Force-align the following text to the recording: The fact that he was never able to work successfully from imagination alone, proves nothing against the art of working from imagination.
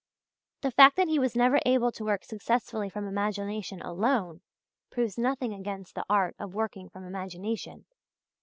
The 0.61 0.71
fact 0.71 0.95
that 0.95 1.09
he 1.09 1.19
was 1.19 1.35
never 1.35 1.59
able 1.63 1.91
to 1.91 2.03
work 2.03 2.23
successfully 2.23 2.89
from 2.89 3.05
imagination 3.07 3.83
alone, 3.83 4.41
proves 4.89 5.15
nothing 5.15 5.53
against 5.53 5.93
the 5.93 6.05
art 6.09 6.35
of 6.39 6.55
working 6.55 6.89
from 6.89 7.05
imagination. 7.05 7.85